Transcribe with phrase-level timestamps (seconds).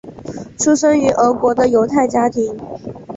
[0.57, 2.57] 出生于俄国的犹太家庭。